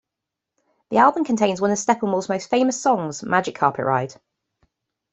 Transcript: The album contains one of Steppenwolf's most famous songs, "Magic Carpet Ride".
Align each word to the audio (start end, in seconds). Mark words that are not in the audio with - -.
The 0.89 0.97
album 0.97 1.25
contains 1.25 1.61
one 1.61 1.69
of 1.69 1.77
Steppenwolf's 1.77 2.27
most 2.27 2.49
famous 2.49 2.81
songs, 2.81 3.21
"Magic 3.21 3.53
Carpet 3.53 3.85
Ride". 3.85 4.15